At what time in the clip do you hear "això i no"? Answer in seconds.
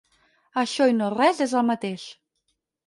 0.61-1.11